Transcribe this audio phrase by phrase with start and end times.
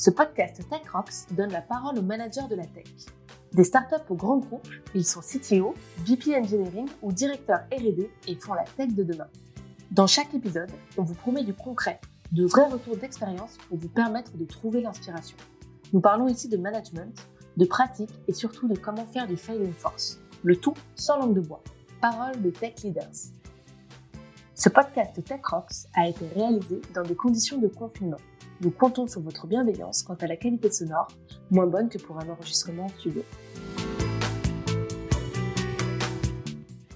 [0.00, 2.86] Ce podcast Tech Rocks donne la parole aux managers de la tech.
[3.52, 5.74] Des startups aux grands groupes, ils sont CTO,
[6.06, 9.26] VP Engineering ou directeurs R&D et font la tech de demain.
[9.90, 12.00] Dans chaque épisode, on vous promet du concret,
[12.30, 15.36] de vrais retours d'expérience pour vous permettre de trouver l'inspiration.
[15.92, 17.18] Nous parlons ici de management,
[17.56, 20.20] de pratique et surtout de comment faire du failing force.
[20.44, 21.64] Le tout sans langue de bois.
[22.00, 23.32] Parole de tech leaders.
[24.54, 28.18] Ce podcast Tech Rocks a été réalisé dans des conditions de confinement
[28.60, 31.08] nous comptons sur votre bienveillance quant à la qualité sonore,
[31.50, 33.22] moins bonne que pour un enregistrement en studio.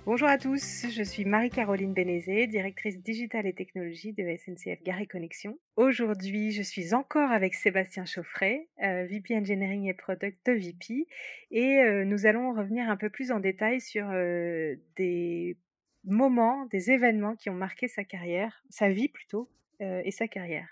[0.04, 5.06] Bonjour à tous, je suis Marie-Caroline Bénézé, directrice digitale et technologie de SNCF Gare et
[5.06, 5.56] Connexion.
[5.76, 11.06] Aujourd'hui, je suis encore avec Sébastien Chauffret, euh, VP Engineering et Product de VP,
[11.52, 15.56] et euh, nous allons revenir un peu plus en détail sur euh, des
[16.04, 19.48] moments, des événements qui ont marqué sa carrière, sa vie plutôt,
[19.80, 20.68] et sa carrière.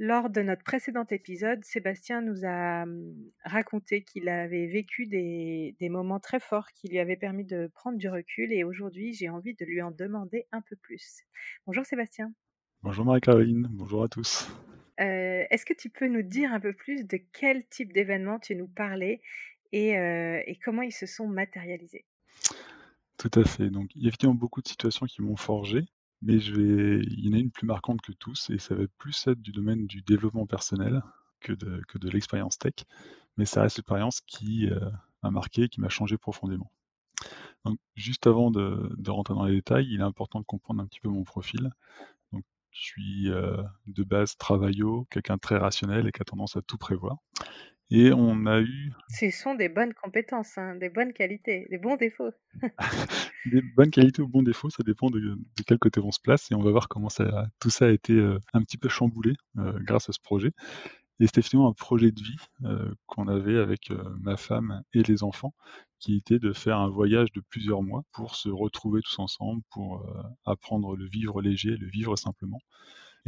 [0.00, 6.20] Lors de notre précédent épisode, Sébastien nous a mmh, raconté qu'il avait vécu des, moments
[6.20, 9.64] très forts qui lui avaient permis de prendre du recul et aujourd'hui j'ai envie de
[9.64, 11.24] lui en demander un peu plus.
[11.66, 12.32] Bonjour Sébastien.
[12.82, 14.48] Bonjour Marie-Caroline, bonjour à tous.
[15.00, 18.54] Euh, est-ce que tu peux nous dire un peu plus de quel type d'événements tu
[18.54, 19.20] nous parlais
[19.72, 22.04] et, euh, et comment ils se sont matérialisés?
[23.16, 23.68] Tout à fait.
[23.68, 25.86] Donc, il y a effectivement beaucoup de situations qui m'ont forgé.
[26.22, 28.84] Mais je vais il y en a une plus marquante que tous et ça va
[28.98, 31.02] plus être du domaine du développement personnel
[31.40, 32.74] que de l'expérience tech,
[33.36, 34.90] mais ça reste l'expérience qui, euh,
[35.22, 36.70] m'a marqué, qui m'a changé profondément.
[37.64, 41.00] Donc juste avant de rentrer dans les détails, il est important de comprendre un petit
[41.00, 41.70] peu mon profil.
[42.70, 46.78] Je suis, euh, de base travaillot, quelqu'un très rationnel et qui a tendance à tout
[46.78, 47.16] prévoir.
[47.90, 48.92] Et on a eu.
[49.08, 52.32] Ce sont des bonnes compétences, hein, des bonnes qualités, des bons défauts.
[53.46, 56.50] des bonnes qualités ou bons défauts, ça dépend de, de, quel côté on se place.
[56.50, 59.32] Et on va voir comment ça, tout ça a été euh, un petit peu chamboulé
[59.56, 60.52] euh, grâce à ce projet.
[61.20, 65.24] Et c'était effectivement un projet de vie euh, qu'on avait avec ma femme et les
[65.24, 65.54] enfants,
[65.98, 70.06] qui était de faire un voyage de plusieurs mois pour se retrouver tous ensemble, pour
[70.44, 72.60] apprendre le vivre léger, le vivre simplement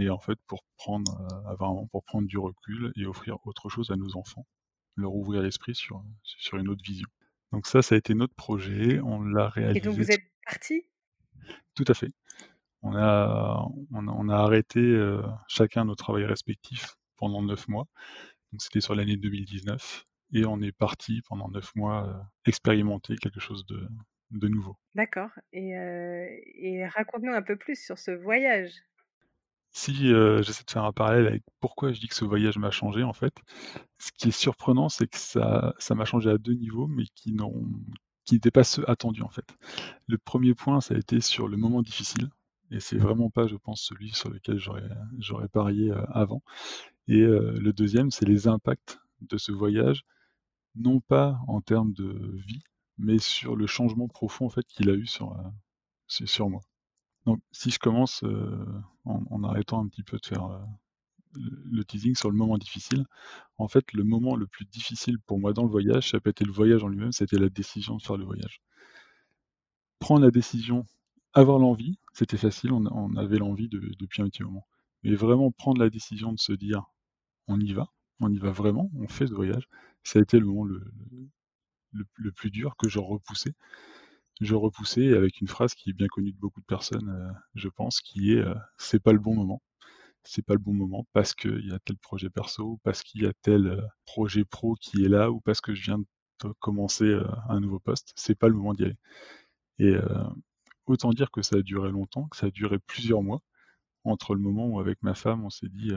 [0.01, 1.21] et en fait pour prendre,
[1.61, 4.47] euh, pour prendre du recul et offrir autre chose à nos enfants,
[4.97, 7.09] leur ouvrir l'esprit sur, sur une autre vision.
[7.53, 9.79] Donc ça, ça a été notre projet, on l'a réalisé.
[9.79, 10.87] Et donc vous êtes parti
[11.75, 12.13] Tout à fait.
[12.83, 17.87] On a, on a, arrêté euh, chacun nos travails respectifs pendant neuf mois.
[18.53, 23.41] Donc c'était sur l'année 2019 et on est parti pendant neuf mois euh, expérimenter quelque
[23.41, 23.87] chose de,
[24.31, 24.79] de nouveau.
[24.95, 25.31] D'accord.
[25.53, 28.73] Et, euh, et raconte-nous un peu plus sur ce voyage.
[29.73, 32.71] Si euh, j'essaie de faire un parallèle avec pourquoi je dis que ce voyage m'a
[32.71, 33.35] changé, en fait,
[33.99, 37.33] ce qui est surprenant, c'est que ça, ça m'a changé à deux niveaux, mais qui
[37.33, 37.65] n'ont,
[38.25, 39.47] qui n'étaient pas ceux attendus, en fait.
[40.09, 42.31] Le premier point, ça a été sur le moment difficile,
[42.73, 44.89] et c'est vraiment pas, je pense, celui sur lequel j'aurais,
[45.19, 46.43] j'aurais parié euh, avant.
[47.09, 50.03] Et euh, le deuxième, c'est les impacts de ce voyage,
[50.77, 52.63] non pas en termes de vie,
[52.99, 55.37] mais sur le changement profond, en fait, qu'il a eu sur,
[56.09, 56.61] sur moi.
[57.27, 58.25] Donc, si je commence
[59.05, 60.49] en, arrêtant un petit peu de faire
[61.35, 63.05] le teasing sur le moment difficile,
[63.59, 66.31] en fait, le moment le plus difficile pour moi dans le voyage, ça n'a pas
[66.31, 68.61] été le voyage en lui-même, c'était la décision de faire le voyage.
[69.99, 70.87] Prendre la décision,
[71.35, 74.67] avoir l'envie, c'était facile, on, avait l'envie depuis un petit moment.
[75.03, 76.85] Mais vraiment prendre la décision de se dire,
[77.47, 77.89] on y va,
[78.21, 79.69] on y va vraiment, on fait ce voyage,
[80.03, 80.83] ça a été le moment le,
[81.93, 83.55] le plus dur que je repoussais
[84.41, 87.69] je repoussais avec une phrase qui est bien connue de beaucoup de personnes, euh, je
[87.69, 89.63] pense, qui est euh, c'est pas le bon moment.
[90.25, 93.27] C'est pas le bon moment parce qu'il y a tel projet perso, parce qu'il y
[93.27, 96.07] a tel euh, projet pro qui est là, ou parce que je viens de
[96.61, 97.21] commencer
[97.51, 98.13] un nouveau poste.
[98.17, 98.97] C'est pas le moment d'y aller.
[99.79, 99.95] Et
[100.87, 103.43] autant dire que ça a duré longtemps, que ça a duré plusieurs mois
[104.05, 105.93] entre le moment où avec ma femme on s'est dit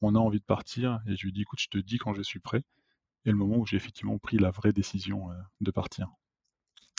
[0.00, 2.14] on a envie de partir et je lui ai dit écoute je te dis quand
[2.14, 2.64] je suis prêt
[3.26, 5.28] et le moment où j'ai effectivement pris la vraie décision
[5.60, 6.08] de partir.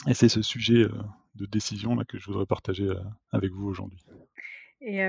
[0.08, 0.86] Et c'est ce sujet
[1.34, 2.88] de décision là que je voudrais partager
[3.32, 4.04] avec vous aujourd'hui.
[4.80, 5.00] Et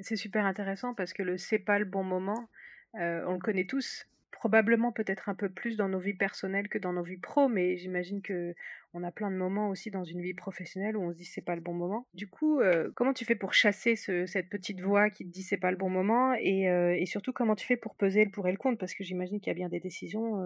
[0.00, 2.48] c'est super intéressant parce que le c'est pas le bon moment,
[2.94, 6.92] on le connaît tous, probablement peut-être un peu plus dans nos vies personnelles que dans
[6.92, 8.54] nos vies pro, mais j'imagine que
[8.94, 11.44] on a plein de moments aussi dans une vie professionnelle où on se dit c'est
[11.44, 12.06] pas le bon moment.
[12.14, 12.60] Du coup,
[12.94, 15.90] comment tu fais pour chasser cette petite voix qui te dit c'est pas le bon
[15.90, 18.78] moment et, surtout comment tu fais pour peser le pour et le contre?
[18.78, 20.36] Parce que j'imagine qu'il y a bien des décisions,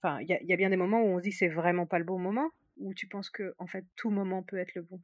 [0.00, 2.04] enfin il y, a bien des moments où on se dit c'est vraiment pas le
[2.04, 2.50] bon moment
[2.80, 5.00] ou tu penses que en fait tout moment peut être le bon?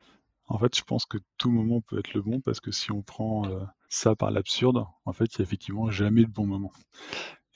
[0.48, 3.02] En fait, je pense que tout moment peut être le bon parce que si on
[3.02, 6.72] prend euh, ça par l'absurde, en fait, il y a effectivement jamais de bon moment.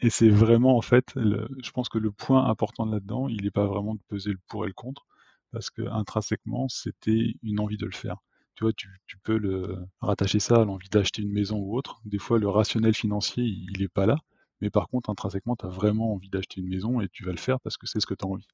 [0.01, 3.67] Et c'est vraiment en fait, je pense que le point important là-dedans, il n'est pas
[3.67, 5.07] vraiment de peser le pour et le contre,
[5.53, 8.17] parce que intrinsèquement, c'était une envie de le faire.
[8.55, 8.89] Tu vois, tu,
[9.23, 12.01] peux le rattacher ça à l'envie d'acheter une maison ou autre.
[12.05, 14.19] Des fois, le rationnel financier, il n'est pas là,
[14.61, 17.39] Mais par contre, intrinsèquement, tu as vraiment envie d'acheter une maison et tu vas le
[17.39, 18.49] faire parce que c'est ce que tu as envie.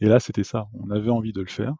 [0.00, 0.68] Et là, c'était ça.
[0.74, 1.74] On avait envie de le faire.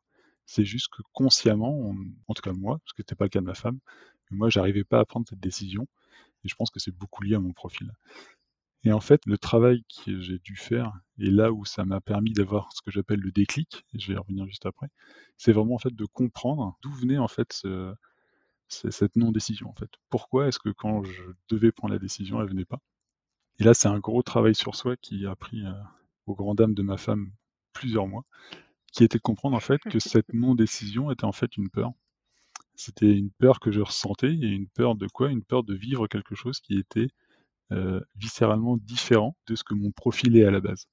[0.47, 1.95] C'est juste que consciemment,
[2.29, 3.79] en tout cas moi, parce que ce n'était pas le cas de ma femme,
[4.31, 5.87] mais moi, j'arrivais pas à prendre cette décision.
[6.45, 7.93] Et je pense que c'est beaucoup lié à mon profil.
[8.85, 12.33] Et en fait, le travail que j'ai dû faire, et là où ça m'a permis
[12.33, 14.89] d'avoir ce que j'appelle le déclic, et je vais y revenir juste après,
[15.37, 17.95] c'est vraiment en fait de comprendre d'où venait en fait ce,
[18.69, 19.91] cette non-décision en fait.
[20.09, 22.81] Pourquoi est-ce que quand je devais prendre la décision, elle venait pas?
[23.59, 25.73] Et là, c'est un gros travail sur soi qui a pris euh,
[26.27, 27.31] aux grandes dames de ma femme
[27.73, 28.25] plusieurs mois,
[28.93, 31.93] qui était de comprendre en fait que cette non-décision était en fait une peur.
[32.75, 35.31] C'était une peur que je ressentais et une peur de quoi?
[35.31, 37.09] Une peur de vivre quelque chose qui était
[37.73, 40.89] euh, viscéralement différent de ce que mon profil est à la base.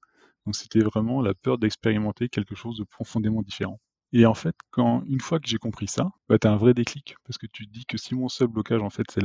[0.46, 3.80] Donc c'était vraiment la peur d'expérimenter quelque chose de profondément différent.
[4.12, 6.74] Et en fait, quand une fois que j'ai compris ça, bah, tu as un vrai
[6.74, 9.22] déclic parce que tu te dis que si mon seul blocage en fait c'est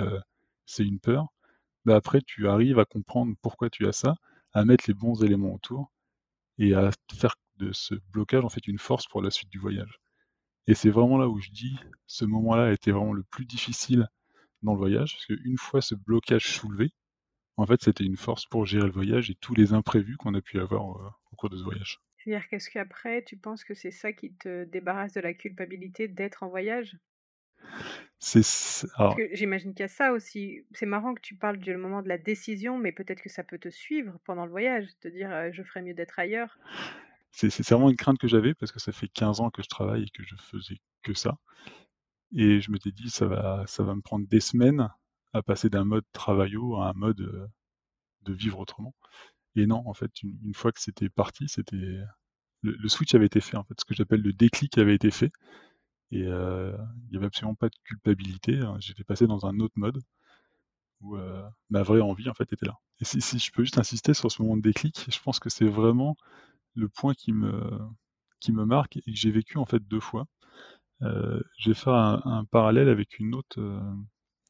[0.66, 1.28] c'est une peur,
[1.86, 4.16] bah après tu arrives à comprendre pourquoi tu as ça,
[4.54, 5.92] à mettre les bons éléments autour
[6.60, 10.00] et à faire de ce blocage en fait une force pour la suite du voyage.
[10.68, 14.08] Et c'est vraiment là où je dis, ce moment-là a été vraiment le plus difficile
[14.64, 16.92] dans le voyage, parce qu'une fois ce blocage soulevé,
[17.58, 20.42] en fait, c'était une force pour gérer le voyage et tous les imprévus qu'on a
[20.42, 22.00] pu avoir euh, au cours de ce voyage.
[22.18, 26.44] C'est-à-dire qu'est-ce qu'après, tu penses que c'est ça qui te débarrasse de la culpabilité d'être
[26.44, 26.98] en voyage?
[28.20, 28.42] C'est
[29.34, 30.66] j'imagine qu'il y a ça aussi.
[30.72, 33.60] C'est marrant que tu parles du moment de la décision, mais peut-être que ça peut
[33.60, 36.58] te suivre pendant le voyage, te dire euh, je ferais mieux d'être ailleurs.
[37.36, 40.04] C'est vraiment une crainte que j'avais parce que ça fait 15 ans que je travaille
[40.04, 41.38] et que je faisais que ça.
[42.34, 44.90] Et je m'étais dit, ça va, ça va me prendre des semaines
[45.34, 47.48] à passer d'un mode travaillot à un mode euh,
[48.22, 48.96] de vivre autrement.
[49.56, 52.00] Et non, en fait, une, fois que c'était parti, c'était
[52.62, 55.32] le, switch avait été fait, en fait, ce que j'appelle le déclic avait été fait.
[56.12, 56.76] Et euh,
[57.08, 58.60] il n'y avait absolument pas de culpabilité.
[58.60, 58.78] Hein.
[58.80, 60.00] J'étais passé dans un autre mode
[61.02, 62.78] où euh, ma vraie envie, en fait, était là.
[63.00, 65.68] Et si, je peux juste insister sur ce moment de déclic, je pense que c'est
[65.68, 66.16] vraiment
[66.76, 67.80] le point qui me,
[68.40, 70.28] qui me marque et que j'ai vécu en fait deux fois.
[71.02, 73.94] Euh, je vais faire un, parallèle avec une autre, euh,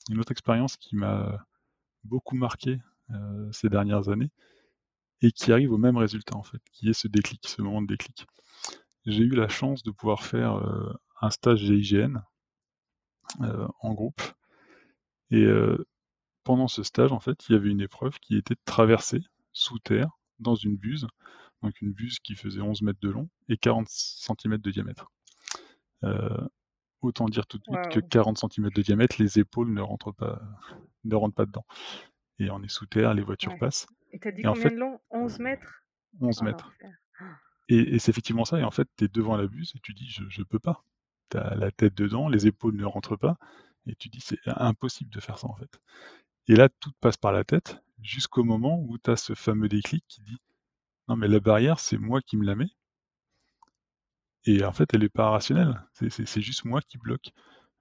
[0.09, 1.45] une autre expérience qui m'a
[2.03, 2.79] beaucoup marqué
[3.11, 4.31] euh, ces dernières années
[5.21, 7.87] et qui arrive au même résultat en fait, qui est ce déclic, ce moment de
[7.87, 8.27] déclic.
[9.05, 10.59] J'ai eu la chance de pouvoir faire
[11.21, 12.17] un stage GIGN
[13.39, 14.21] en groupe
[15.29, 15.47] et
[16.43, 19.21] pendant ce stage en fait, il y avait une épreuve qui était de traverser
[19.53, 21.07] sous terre dans une buse
[21.63, 25.11] donc une buse qui faisait 11 mètres de long et 40 cm de diamètre.
[26.03, 26.47] Euh,
[27.01, 30.41] autant dire tout de suite que 40 cm de diamètre, les épaules ne rentrent pas,
[31.03, 31.65] ne rentrent pas dedans.
[32.39, 33.87] Et on est sous terre, les voitures passent.
[34.11, 34.99] Et t'as dit combien en fait, de long?
[35.11, 35.83] 11 mètres?
[36.21, 36.71] 11 mètres.
[37.67, 38.59] Et, c'est effectivement ça.
[38.59, 40.83] Et en fait, tu es devant la buse et tu dis, je ne peux pas.
[41.31, 43.37] Tu as la tête dedans, les épaules ne rentrent pas.
[43.87, 45.79] Et tu dis, c'est impossible de faire ça en fait.
[46.47, 50.03] Et là, tout passe par la tête jusqu'au moment où tu as ce fameux déclic
[50.07, 50.37] qui dit,
[51.07, 52.71] non, mais la barrière, c'est moi qui me la mets.
[54.45, 55.81] Et en fait, elle n'est pas rationnelle.
[55.93, 57.31] C'est juste moi qui bloque.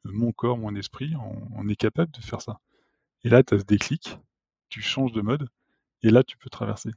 [0.05, 2.61] Mon corps, mon esprit, on, est capable de faire ça.
[3.25, 4.19] Et là, tu as ce déclic,
[4.69, 5.49] tu changes de mode,
[6.03, 6.91] et là, tu peux traverser.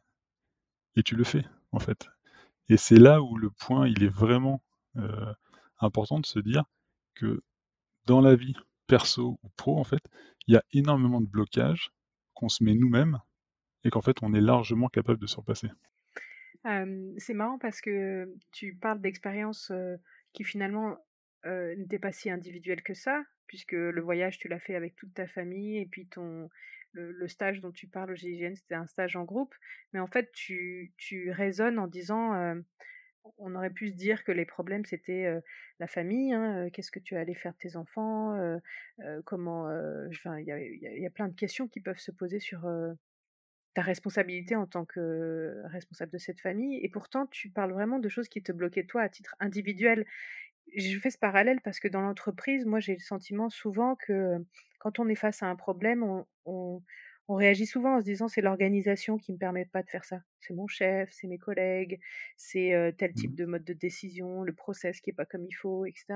[0.95, 2.09] Et tu le fais, en fait.
[2.69, 4.61] Et c'est là où le point, il est vraiment
[4.97, 5.33] euh,
[5.79, 6.65] important de se dire
[7.15, 7.41] que
[8.05, 8.55] dans la vie
[8.87, 10.03] perso ou pro, en fait,
[10.47, 11.91] il y a énormément de blocages
[12.33, 13.19] qu'on se met nous-mêmes
[13.83, 15.69] et qu'en fait, on est largement capable de surpasser
[17.17, 19.71] c'est marrant parce que tu parles d'expériences,
[20.33, 20.97] qui finalement,
[21.45, 25.27] n'étaient pas si individuelles que ça, puisque le voyage, tu l'as fait avec toute ta
[25.27, 26.49] famille et puis ton
[26.93, 29.53] le stage dont tu parles au GIGN, c'était un stage en groupe.
[29.93, 32.55] Mais en fait, tu tu raisonnes en disant,
[33.37, 35.31] on aurait pu se dire que les problèmes, c'était,
[35.79, 38.37] la famille, hein, qu'est-ce que tu allais faire de tes enfants?
[39.25, 39.69] comment,
[40.09, 42.67] il y a y a plein de questions qui peuvent se poser sur,
[43.77, 48.09] ta responsabilité en tant que responsable de cette famille, et pourtant tu parles vraiment de
[48.09, 50.03] choses qui te bloquaient toi à titre individuel.
[50.75, 54.43] Je fais ce parallèle parce que dans l'entreprise, moi j'ai le sentiment souvent que
[54.79, 56.03] quand on est face à un problème,
[56.45, 56.81] on,
[57.29, 60.21] réagit souvent en se disant c'est l'organisation qui me permet pas de faire ça.
[60.39, 61.99] C'est mon chef, c'est mes collègues,
[62.35, 63.35] c'est tel type mmh.
[63.35, 66.15] de mode de décision, le process qui est pas comme il faut, etc.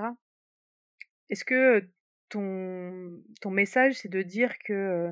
[1.30, 1.88] Est-ce que
[2.30, 5.12] ton, ton message c'est de dire que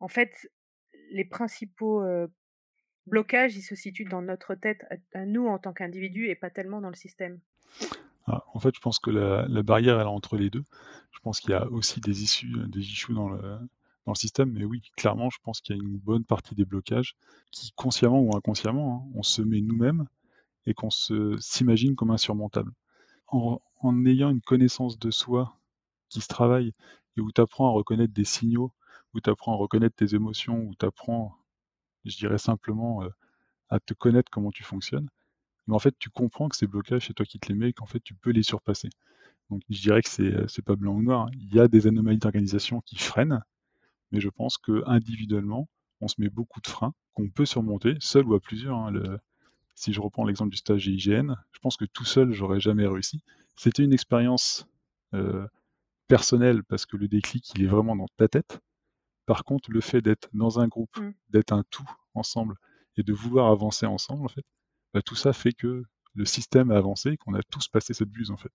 [0.00, 0.50] en fait
[1.10, 2.02] les principaux
[3.06, 4.84] blocages, ils se situent dans notre tête,
[5.14, 7.38] à, nous en tant qu'individus, et pas tellement dans le système.
[8.26, 10.64] Ah, en fait, je pense que la, barrière, elle est entre les deux.
[11.12, 14.50] Je pense qu'il y a aussi des issues, des issues dans le, dans le système,
[14.52, 17.16] mais oui, clairement, je pense qu'il y a une bonne partie des blocages
[17.52, 20.06] qui, consciemment ou inconsciemment, hein, on se met nous-mêmes
[20.66, 22.72] et qu'on s'imagine comme insurmontable.
[23.28, 25.56] En, en ayant une connaissance de soi
[26.08, 26.72] qui se travaille
[27.16, 28.72] et où tu apprends à reconnaître des signaux
[29.16, 31.36] où tu apprends à reconnaître tes émotions, où tu apprends
[32.04, 33.02] je dirais simplement
[33.68, 35.08] à te connaître comment tu fonctionnes.
[35.66, 37.72] Mais en fait, tu comprends que ces blocages, c'est toi qui te les mets et
[37.72, 38.88] qu'en fait, tu peux les surpasser.
[39.50, 41.28] Donc, je dirais que c'est, c'est pas blanc ou noir.
[41.34, 43.42] Il y a des anomalies d'organisation qui freinent,
[44.12, 45.68] mais je pense que individuellement,
[46.00, 48.76] on se met beaucoup de freins qu'on peut surmonter, seul ou à plusieurs.
[48.76, 49.18] Hein,
[49.74, 53.22] si je reprends l'exemple du stage IGN, je pense que tout seul, j'aurais jamais réussi.
[53.56, 54.66] C'était une expérience
[55.14, 55.46] euh,
[56.08, 58.60] personnelle parce que le déclic, il est vraiment dans ta tête.
[59.26, 61.12] Par contre, le fait d'être dans un groupe, mmh.
[61.30, 62.54] d'être un tout ensemble
[62.96, 64.44] et de vouloir avancer ensemble, en fait,
[64.94, 68.08] bah, tout ça fait que le système a avancé et qu'on a tous passé cette
[68.08, 68.52] buse, en fait.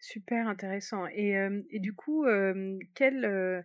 [0.00, 1.06] Super intéressant.
[1.06, 1.34] Et,
[1.70, 2.26] et du coup,
[2.94, 3.64] quel,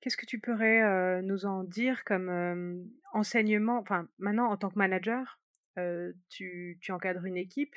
[0.00, 3.78] qu'est-ce que tu pourrais nous en dire comme enseignement?
[3.78, 5.38] Enfin, maintenant, en tant que manager,
[6.28, 7.76] tu, tu encadres une équipe.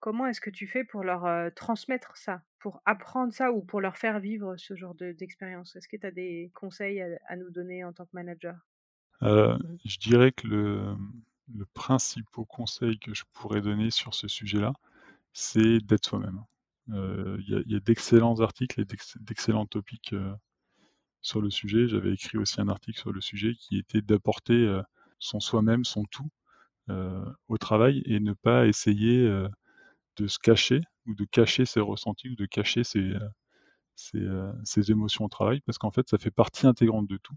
[0.00, 3.98] Comment est-ce que tu fais pour leur transmettre ça, pour apprendre ça ou pour leur
[3.98, 5.76] faire vivre ce genre d'expérience?
[5.76, 8.56] Est-ce que tu as des conseils à, nous donner en tant que manager?
[9.20, 10.96] Je dirais que le,
[11.74, 14.72] principal conseil que je pourrais donner sur ce sujet-là,
[15.34, 16.42] c'est d'être soi-même.
[16.88, 18.86] Il y a, d'excellents articles et
[19.20, 20.14] d'excellents topics
[21.20, 21.88] sur le sujet.
[21.88, 24.80] J'avais écrit aussi un article sur le sujet qui était d'apporter
[25.18, 26.30] son soi-même, son tout
[26.88, 29.28] au travail et ne pas essayer
[30.20, 33.14] de se cacher ou de cacher ses ressentis ou de cacher ses,
[33.96, 37.34] ses émotions au travail parce qu'en fait ça fait partie intégrante de tout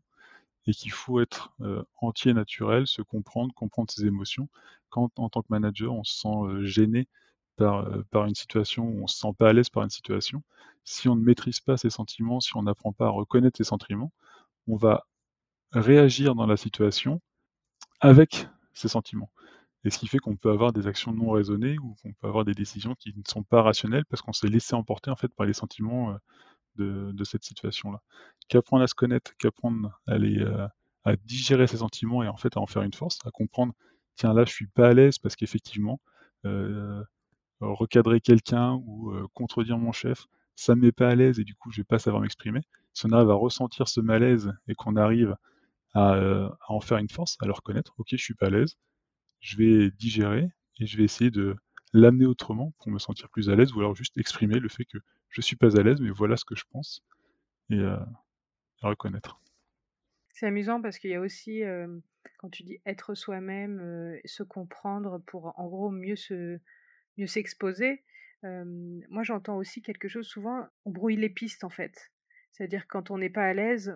[0.65, 1.53] et qu'il faut être
[2.01, 4.47] entier, naturel, se comprendre, comprendre ses émotions.
[4.89, 7.07] Quand en tant que manager on se sent gêné
[7.55, 10.43] par, par une situation, on se sent pas à l'aise par une situation,
[10.83, 14.11] si on ne maîtrise pas ses sentiments, si on n'apprend pas à reconnaître ses sentiments,
[14.67, 15.05] on va
[15.71, 17.21] réagir dans la situation
[17.99, 19.29] avec ses sentiments.
[19.85, 22.45] Et ce qui fait qu'on peut avoir des actions non raisonnées ou qu'on peut avoir
[22.45, 25.45] des décisions qui ne sont pas rationnelles parce qu'on s'est laissé emporter en fait par
[25.45, 26.15] les sentiments
[26.75, 28.01] de, de cette situation-là.
[28.49, 30.41] Qu'apprendre à se connaître, qu'apprendre à, les,
[31.03, 33.73] à digérer ses sentiments et en fait à en faire une force, à comprendre
[34.15, 35.99] tiens là je suis pas à l'aise parce qu'effectivement
[36.45, 37.03] euh,
[37.61, 40.25] recadrer quelqu'un ou euh, contredire mon chef,
[40.55, 42.61] ça me met pas à l'aise et du coup je vais pas savoir m'exprimer.
[42.93, 45.35] Si on arrive à ressentir ce malaise et qu'on arrive
[45.93, 48.49] à, euh, à, en faire une force, à le reconnaître, ok je suis pas à
[48.49, 48.77] l'aise,
[49.43, 51.55] je vais digérer et je vais essayer de
[51.91, 54.97] l'amener autrement pour me sentir plus à l'aise ou alors juste exprimer le fait que
[55.29, 57.03] je suis pas à l'aise mais voilà ce que je pense
[57.69, 57.97] et euh,
[58.81, 59.39] reconnaître.
[60.31, 61.61] C'est amusant parce qu'il y a aussi,
[62.37, 66.57] quand tu dis être soi-même, se comprendre pour en gros mieux se,
[67.17, 68.03] mieux s'exposer,
[68.43, 72.11] moi j'entends aussi quelque chose, souvent on brouille les pistes en fait.
[72.51, 73.95] C'est-à-dire quand on n'est pas à l'aise,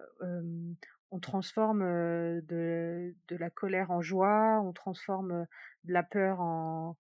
[1.10, 2.97] on transforme de,
[3.38, 5.46] la colère en joie, on transforme
[5.84, 6.96] de la peur en,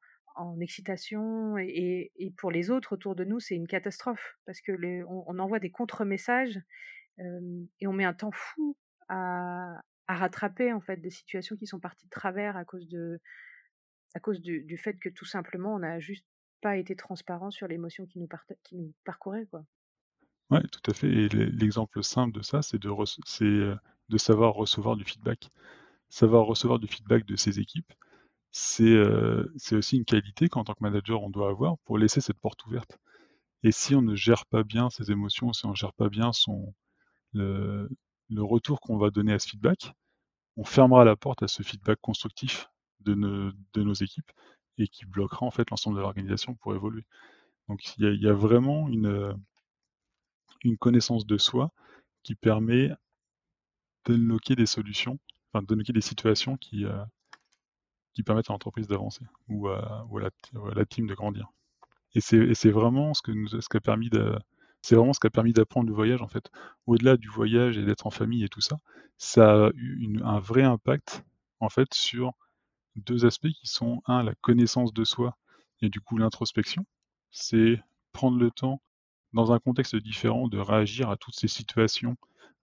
[0.62, 4.72] excitation, et, pour les autres autour de nous, c'est une catastrophe, parce que
[5.08, 6.60] on, envoie des contre-messages,
[7.17, 8.77] et on met un temps fou
[9.10, 13.20] à, rattraper en fait des situations qui sont parties de travers à cause de
[14.15, 16.25] à cause du, fait que tout simplement on n'a juste
[16.62, 18.27] pas été transparent sur l'émotion qui nous,
[19.03, 19.46] parcourait.
[19.48, 19.65] Quoi.
[20.50, 21.08] Ouais, tout à fait.
[21.08, 25.51] Et l'exemple simple de ça, c'est de savoir recevoir du feedback.
[26.10, 27.94] Savoir recevoir du feedback de ses équipes,
[28.52, 32.40] c'est euh, aussi une qualité qu'en tant que manager, on doit avoir pour laisser cette
[32.40, 32.98] porte ouverte.
[33.64, 36.32] Et si on ne gère pas bien ses émotions, si on ne gère pas bien
[36.34, 36.74] son,
[37.34, 37.90] le,
[38.38, 39.94] retour qu'on va donner à ce feedback,
[40.56, 42.70] on fermera la porte à ce feedback constructif
[43.02, 44.32] de, nos équipes
[44.78, 47.04] et qui bloquera en fait l'ensemble de l'organisation pour évoluer.
[47.68, 49.36] Donc il y, a vraiment une,
[50.64, 51.72] une connaissance de soi
[52.24, 52.92] qui permet
[54.06, 55.20] d'unlocker des solutions,
[55.51, 57.04] enfin d'unlocker des situations qui, euh,
[58.13, 60.06] qui permettent à l'entreprise d'avancer ou, à,
[60.75, 61.50] la, team de grandir.
[62.16, 64.10] Et c'est vraiment ce que nous ce qui a permis
[64.82, 66.50] c'est vraiment ce qui a permis d'apprendre le voyage en fait.
[66.86, 68.80] Au-delà du voyage et d'être en famille et tout ça,
[69.18, 71.24] ça a eu un vrai impact
[71.60, 72.34] en fait sur
[72.96, 75.38] deux aspects qui sont, un, la connaissance de soi
[75.82, 76.86] et du coup l'introspection.
[77.32, 77.82] C'est
[78.13, 78.82] prendre le temps,
[79.34, 82.16] dans un contexte différent, de réagir à toutes ces situations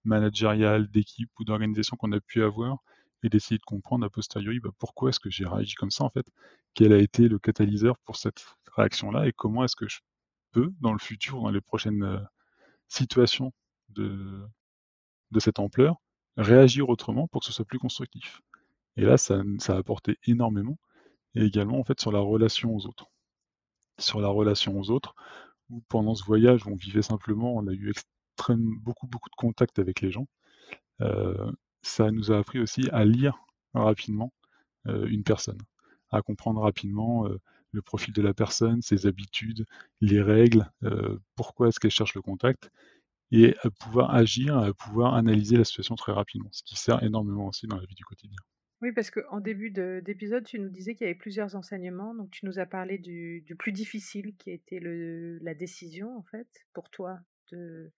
[0.04, 2.78] managériales, d'équipe ou d'organisation qu'on a pu avoir
[3.22, 6.10] et d'essayer de comprendre a posteriori bah, pourquoi est-ce que j'ai réagi comme ça en
[6.10, 6.26] fait,
[6.74, 8.44] quel a été le catalyseur pour cette
[8.76, 10.00] réaction-là et comment est-ce que je
[10.52, 12.20] peux, dans le futur, dans les prochaines euh,
[12.88, 13.52] situations
[13.90, 14.46] de,
[15.30, 15.96] de cette ampleur,
[16.36, 18.40] réagir autrement pour que ce soit plus constructif?
[18.96, 20.78] Et là, ça, a apporté énormément.
[21.34, 23.06] Et également, en fait, sur la relation aux autres.
[23.98, 25.14] Sur la relation aux autres,
[25.70, 27.90] où pendant ce voyage, on vivait simplement, on a eu
[28.48, 30.26] beaucoup, beaucoup de contacts avec les gens.
[31.00, 31.50] Euh,
[31.82, 33.38] ça nous a appris aussi à lire
[33.74, 34.32] rapidement
[34.86, 35.58] euh, une personne,
[36.10, 37.40] à comprendre rapidement euh,
[37.72, 39.66] le profil de la personne, ses habitudes,
[40.00, 40.70] les règles,
[41.34, 42.70] pourquoi est-ce qu'elle cherche le contact.
[43.32, 47.48] et à pouvoir agir, à pouvoir analyser la situation très rapidement, ce qui sert énormément
[47.48, 48.38] aussi dans la vie du quotidien.
[48.80, 52.14] Oui, parce qu'en début d'épisode, tu nous disais qu'il y avait plusieurs enseignements.
[52.14, 56.46] Donc, tu nous as parlé du, plus difficile, qui était le, la décision, en fait,
[56.74, 57.18] pour toi,
[57.50, 57.90] de,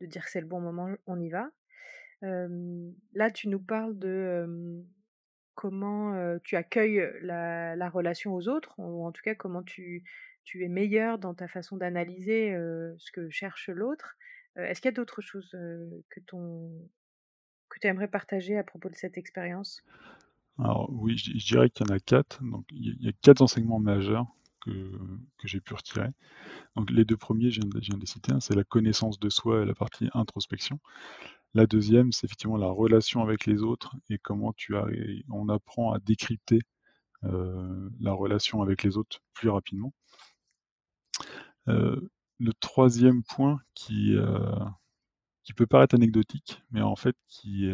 [0.00, 1.50] de dire c'est le bon moment, on y va.
[2.22, 4.84] là, tu nous parles de
[5.54, 10.04] comment tu accueilles la, relation aux autres, ou en tout cas comment tu,
[10.54, 12.54] es meilleur dans ta façon d'analyser
[12.98, 14.16] ce que cherche l'autre.
[14.56, 16.20] Est-ce qu'il y a d'autres choses que,
[17.80, 19.82] tu aimerais partager à propos de cette expérience?
[20.58, 22.42] Alors oui, je, dirais qu'il y en a quatre.
[22.42, 24.26] Donc il y a quatre enseignements majeurs
[24.60, 24.92] que,
[25.44, 26.08] j'ai pu retirer.
[26.76, 29.64] Donc les deux premiers, je viens de, les citer, c'est la connaissance de soi et
[29.64, 30.80] la partie introspection.
[31.54, 34.74] La deuxième, c'est effectivement la relation avec les autres et comment tu
[35.30, 36.60] on apprend à décrypter
[37.24, 39.92] euh, la relation avec les autres plus rapidement.
[41.68, 42.00] Euh,
[42.38, 44.58] le troisième point qui, euh,
[45.42, 47.68] qui peut paraître anecdotique, mais en fait qui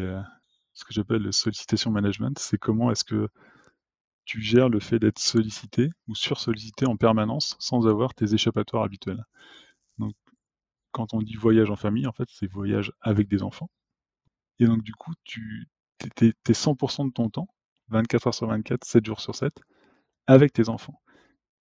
[0.73, 3.29] ce que j'appelle le sollicitation management, c'est comment est-ce que
[4.27, 9.23] tu gères le fait d'être sollicité ou sursollicité en permanence sans avoir tes échappatoires habituels.
[9.99, 10.13] Donc,
[10.91, 13.69] quand on dit voyage en famille, en fait, c'est voyage avec des enfants.
[14.59, 15.67] Et donc, du coup, tu
[16.21, 17.47] es, 100% de ton temps,
[17.87, 19.53] 24 heures sur 24, 7 jours sur 7,
[20.27, 21.01] avec tes enfants.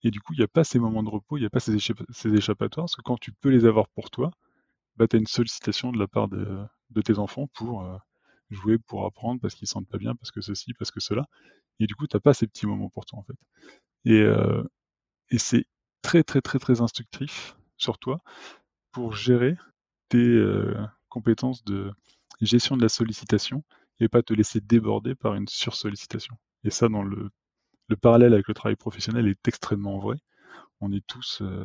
[0.03, 1.61] Et du coup, il n'y a pas ces moments de repos, il n'y a pas
[1.61, 4.33] ces, échappatoires, parce que quand tu peux les avoir pour toi,
[4.97, 6.67] bah, tu as une sollicitation de la part de,
[7.05, 7.97] tes enfants pour, euh,
[8.51, 11.27] jouer pour apprendre parce qu'ils sentent pas bien, parce que ceci, parce que cela.
[11.81, 13.37] Et du coup, tu n'as pas ces petits moments pour toi, en fait.
[14.05, 14.63] Et, euh,
[15.37, 15.67] c'est
[16.03, 18.21] très, très, très, très instructif sur toi
[18.93, 19.57] pour gérer
[20.09, 20.77] tes euh,
[21.09, 21.93] compétences de
[22.41, 23.65] gestion de la sollicitation
[24.01, 26.37] et pas te laisser déborder par une sursollicitation.
[26.65, 27.31] Et ça, dans le,
[27.89, 30.17] le parallèle avec le travail professionnel est extrêmement vrai.
[30.81, 31.65] On est tous euh,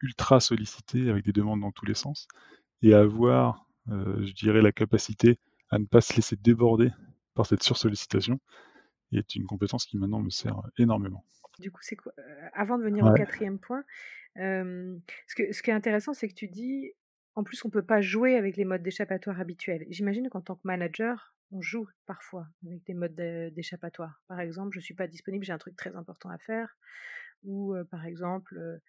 [0.00, 2.26] ultra sollicités avec des demandes dans tous les sens.
[2.82, 5.38] Et avoir, je dirais, la capacité
[5.70, 6.90] à ne pas se laisser déborder
[7.34, 8.40] par cette sursollicitation
[9.18, 11.24] est une compétence qui maintenant me sert énormément.
[11.58, 13.84] Du coup, c'est quoi euh, Avant de venir au quatrième point,
[14.36, 16.92] ce, que, ce qui est intéressant, c'est que tu dis,
[17.34, 19.84] en plus, on ne peut pas jouer avec les modes d'échappatoire habituels.
[19.90, 24.22] J'imagine qu'en tant que manager, on joue parfois avec des modes d'échappatoire.
[24.28, 26.76] Par exemple, je ne suis pas disponible, j'ai un truc très important à faire.
[27.44, 28.80] Ou par exemple,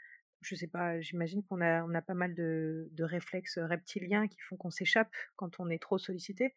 [0.44, 4.58] je sais pas, j'imagine qu'on a, on a pas mal de, réflexes reptiliens qui font
[4.58, 6.54] qu'on s'échappe quand on est trop sollicité.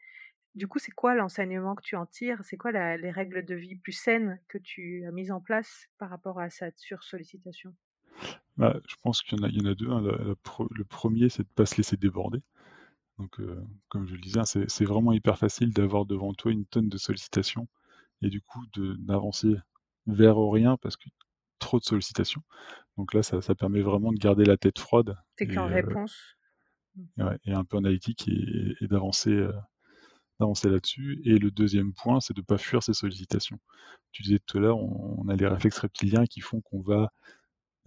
[0.57, 2.41] Du coup, c'est quoi l'enseignement que tu en tires?
[2.43, 6.11] C'est quoi les règles de vie plus saines que tu as mises en place par
[6.11, 7.75] rapport à cette sursollicitation?
[8.57, 9.91] Bah, Je pense qu'il y, en a, y en a deux.
[9.91, 10.01] Hein.
[10.71, 12.41] le premier, c'est de ne pas se laisser déborder.
[13.19, 13.41] Donc,
[13.89, 16.99] comme je le disais, hein, c'est vraiment hyper facile d'avoir devant toi une tonne de
[16.99, 17.69] sollicitations
[18.23, 19.55] et du coup d'avancer
[20.07, 21.09] vers rien parce que
[21.59, 22.43] trop de sollicitations.
[22.97, 25.17] Donc là, ça, permet vraiment de garder la tête froide.
[25.39, 26.37] C'est qu'en euh, réponse?
[27.45, 29.53] Et, un peu analytique et, d'avancer euh,
[30.41, 31.21] d'avancer là-dessus.
[31.25, 33.59] Et le deuxième point, c'est de ne pas fuir ces sollicitations.
[34.13, 37.13] Tu disais tout à l'heure, on, a les réflexes reptiliens qui font qu'on va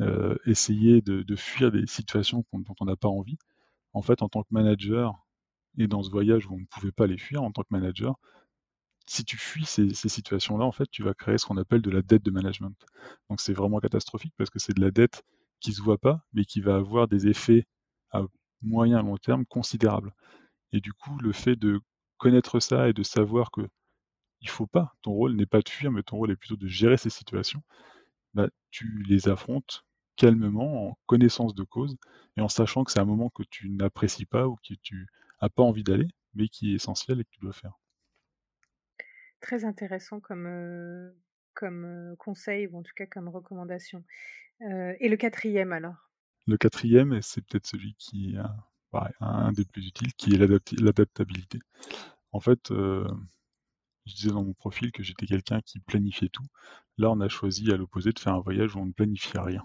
[0.01, 3.38] euh, essayer de, fuir des situations dont on n'a pas envie.
[3.93, 5.13] En fait, en tant que manager,
[5.77, 8.15] et dans ce voyage où on ne pouvait pas les fuir en tant que manager,
[9.07, 12.03] si tu fuis ces, situations-là, en fait, tu vas créer ce qu'on appelle de la
[12.03, 12.75] dette de management.
[13.29, 15.23] Donc c'est vraiment catastrophique parce que c'est de la dette
[15.59, 17.65] qui ne se voit pas, mais qui va avoir des effets
[18.12, 18.21] à
[18.62, 20.13] moyen long terme considérables.
[20.73, 21.81] Et du coup, le fait de
[22.19, 23.62] connaître ça et de savoir que
[24.41, 26.67] il faut pas, ton rôle n'est pas de fuir, mais ton rôle est plutôt de
[26.67, 27.63] gérer ces situations,
[28.34, 31.97] bah, tu les affrontes calmement, en connaissance de cause,
[32.38, 35.08] et en sachant que c'est un moment que tu n'apprécies pas ou que tu
[35.41, 37.73] n'as pas envie d'aller, mais qui est essentiel et que tu dois faire.
[39.39, 41.13] Très intéressant comme,
[41.53, 44.03] comme conseil ou en tout cas comme recommandation.
[44.62, 46.12] et le quatrième alors?
[46.47, 48.36] Le quatrième, c'est peut-être celui qui
[48.93, 51.60] est un des plus utiles, qui est l'adaptabilité.
[52.32, 56.45] En fait, je disais dans mon profil que j'étais quelqu'un qui planifiait tout.
[56.97, 59.63] Là, on a choisi à l'opposé de faire un voyage où on ne planifiait rien.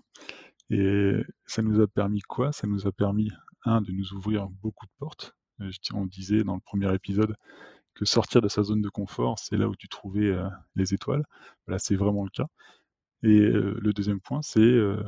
[0.70, 1.12] Et
[1.46, 2.52] ça nous a permis quoi?
[2.52, 3.30] Ça nous a permis,
[3.64, 5.34] un, de nous ouvrir beaucoup de portes.
[5.92, 7.36] On disait dans le premier épisode
[7.94, 11.24] que sortir de sa zone de confort, c'est là où tu trouvais euh, les étoiles.
[11.68, 12.46] Là, c'est vraiment le cas.
[13.22, 15.02] Et euh, le deuxième point, c'est euh,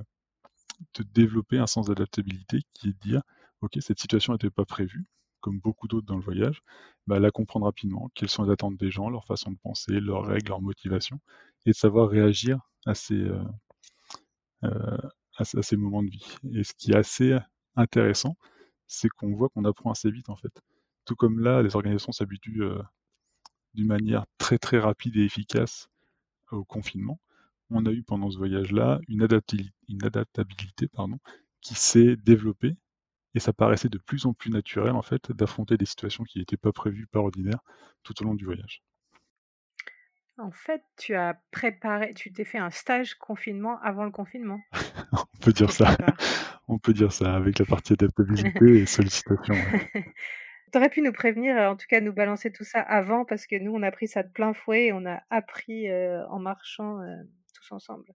[0.95, 3.23] de développer un sens d'adaptabilité qui est de dire,
[3.63, 5.07] OK, cette situation n'était pas prévue,
[5.41, 6.63] comme beaucoup d'autres dans le voyage,
[7.07, 10.25] bah, la comprendre rapidement, quelles sont les attentes des gens, leur façon de penser, leurs
[10.25, 11.21] règles, leurs motivations,
[11.65, 13.27] et de savoir réagir à ces,
[14.63, 16.27] à ces moments de vie.
[16.55, 17.37] Et ce qui est assez
[17.77, 18.37] intéressant,
[18.87, 20.63] c'est qu'on voit qu'on apprend assez vite en fait.
[21.05, 22.83] Tout comme là, les organisations s'habituent euh,
[23.75, 25.89] d'une manière très très rapide et efficace
[26.51, 27.21] au confinement.
[27.71, 31.19] On a eu pendant ce voyage-là une, adaptabilité, pardon,
[31.61, 32.77] qui s'est développée
[33.37, 36.57] et ça paraissait de plus en plus naturel en fait d'affronter des situations qui n'étaient
[36.57, 37.61] pas prévues par ordinaire
[38.03, 38.83] tout au long du voyage.
[40.39, 44.59] En fait, tu as préparé, tu t'es fait un stage confinement avant le confinement.
[45.13, 45.97] On peut dire ça.
[46.69, 49.55] On peut dire ça avec la partie adaptabilité et sollicitation.
[50.73, 53.57] Tu aurais pu nous prévenir, en tout cas nous balancer tout ça avant, parce que
[53.57, 57.01] nous, on a pris ça de plein fouet et on a appris euh, en marchant
[57.01, 57.17] euh,
[57.55, 58.07] tous ensemble.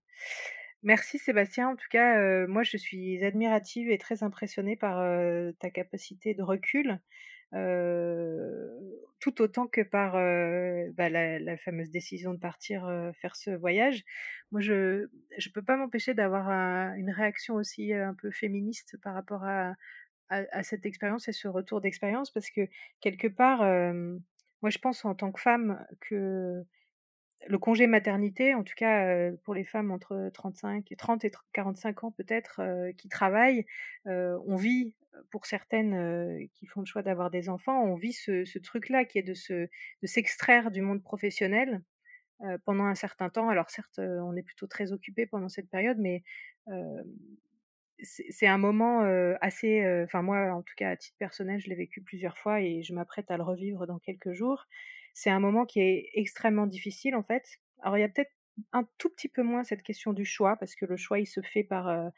[0.84, 1.70] Merci Sébastien.
[1.70, 4.98] En tout cas, euh, moi, je suis admirative et très impressionnée par
[5.60, 7.00] ta capacité de recul
[9.20, 10.14] tout autant que par
[10.94, 14.04] bah, la, fameuse décision de partir faire ce voyage.
[14.52, 16.50] Moi, je ne peux pas m'empêcher d'avoir
[16.96, 19.76] une réaction aussi un peu féministe par rapport à,
[20.30, 22.68] à, cette expérience et ce retour d'expérience, parce que
[23.02, 23.60] quelque part,
[24.62, 26.64] moi, je pense en tant que femme que
[27.48, 32.12] le congé maternité, en tout cas pour les femmes entre 35, 30 et 45 ans
[32.12, 32.62] peut-être,
[32.98, 33.66] qui travaillent,
[34.06, 34.94] on vit
[35.30, 39.24] pour certaines qui font le choix d'avoir des enfants, on vit ce, truc-là qui est
[39.24, 41.82] de, se, de s'extraire du monde professionnel
[42.66, 43.50] pendant un certain temps.
[43.50, 46.24] Alors certes, on est plutôt très occupé pendant cette période, mais
[48.04, 49.02] c'est, un moment
[49.42, 49.84] assez...
[50.04, 52.94] Enfin moi, en tout cas, à titre personnel, je l'ai vécu plusieurs fois et je
[52.94, 54.68] m'apprête à le revivre dans quelques jours.
[55.14, 57.46] C'est un moment qui est extrêmement difficile en fait.
[57.82, 58.32] Alors il y a peut-être
[58.74, 61.42] un tout petit peu moins cette question du choix, parce que le choix, il se
[61.42, 62.12] fait par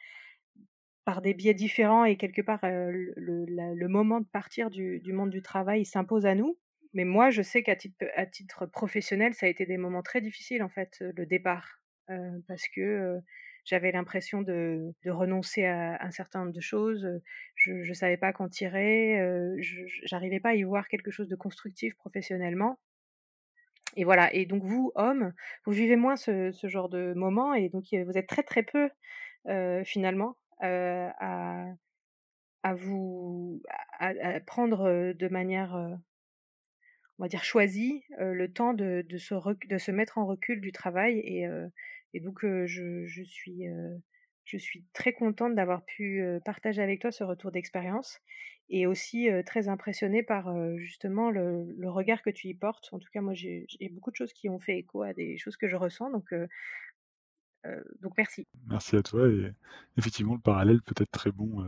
[1.06, 5.86] par des biais différents et quelque part le, moment de partir du, monde du travail
[5.86, 6.58] s'impose à nous.
[6.94, 10.70] Mais moi, je sais qu'à titre, professionnel, ça a été des moments très difficiles en
[10.70, 11.82] fait, le départ,
[12.48, 13.20] parce que
[13.66, 17.08] j'avais l'impression de, renoncer à un certain nombre de choses.
[17.56, 19.18] Je ne savais pas qu'en tirer.
[19.62, 22.80] je n'arrivais pas à y voir quelque chose de constructif professionnellement.
[23.96, 24.34] Et voilà.
[24.34, 25.34] Et donc vous, hommes,
[25.66, 28.90] vous vivez moins ce, ce genre de moments et donc vous êtes très très peu
[29.86, 31.66] finalement à,
[32.64, 33.62] à, vous
[34.00, 35.74] à, prendre de manière,
[37.18, 39.36] on va dire, choisie le temps de, de, se
[39.68, 41.20] de se mettre en recul du travail.
[41.20, 41.48] Et,
[42.14, 43.64] et donc, je, je, suis,
[44.46, 48.20] je suis très contente d'avoir pu partager avec toi ce retour d'expérience
[48.70, 52.90] et aussi très impressionnée par justement le, regard que tu y portes.
[52.92, 55.58] En tout cas, moi, j'ai beaucoup de choses qui ont fait écho à des choses
[55.58, 56.12] que je ressens.
[56.12, 56.34] Donc,
[58.02, 58.48] donc merci.
[58.68, 59.52] Merci à toi et
[59.98, 61.66] effectivement le parallèle peut être très bon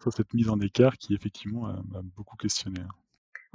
[0.00, 2.80] sur cette mise en écart qui effectivement m'a beaucoup questionné.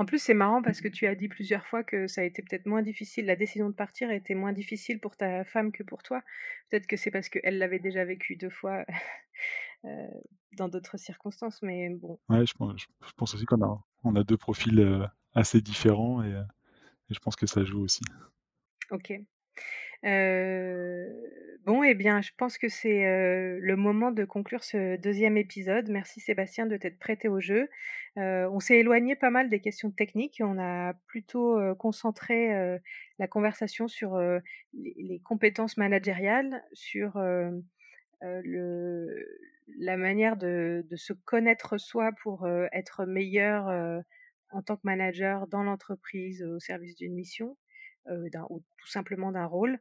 [0.01, 2.41] En plus, c'est marrant parce que tu as dit plusieurs fois que ça a été
[2.41, 5.83] peut-être moins difficile, la décision de partir a été moins difficile pour ta femme que
[5.83, 6.23] pour toi.
[6.71, 8.83] Peut-être que c'est parce qu'elle l'avait déjà vécu deux fois
[10.53, 12.19] dans d'autres circonstances, mais bon.
[12.29, 16.31] Ouais, je pense, je pense aussi qu'on a, on a deux profils assez différents et,
[16.31, 18.01] et, je pense que ça joue aussi.
[18.89, 19.13] Ok
[20.03, 23.03] bon, eh bien, je pense que c'est
[23.59, 25.89] le moment de conclure ce deuxième épisode.
[25.89, 27.69] Merci Sébastien de t'être prêté au jeu.
[28.15, 30.41] on s'est éloigné pas mal des questions techniques.
[30.43, 32.79] On a plutôt concentré
[33.19, 34.19] la conversation sur
[34.73, 37.17] les, compétences managériales, sur
[38.21, 44.01] la manière de, de, se connaître soi pour être meilleur
[44.51, 47.60] en tant que manager dans l'entreprise au service d'une mission euh,
[48.09, 49.77] ou tout simplement d'un rôle.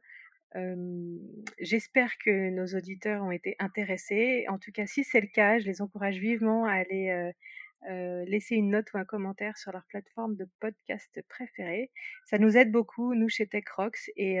[1.59, 4.45] J'espère que nos auditeurs ont été intéressés.
[4.49, 7.31] En tout cas, si c'est le cas, je les encourage vivement à aller
[8.27, 11.89] laisser une note ou un commentaire sur leur plateforme de podcast préférée.
[12.25, 14.11] Ça nous aide beaucoup, nous, chez TechRox.
[14.17, 14.39] Et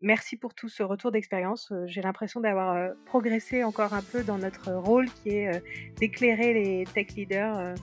[0.00, 1.72] merci pour tout ce retour d'expérience.
[1.86, 5.62] J'ai l'impression d'avoir progressé encore un peu dans notre rôle qui est
[5.96, 7.74] d'éclairer les tech leaders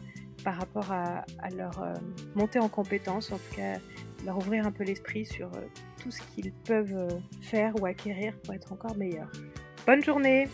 [0.45, 1.25] par rapport à,
[1.58, 1.93] leur euh,
[2.36, 3.79] montée en compétences, en tout cas
[4.23, 5.62] leur ouvrir un peu l'esprit sur euh,
[6.01, 7.10] tout ce qu'ils peuvent euh,
[7.41, 9.31] faire ou acquérir pour être encore meilleurs.
[9.86, 10.47] Bonne journée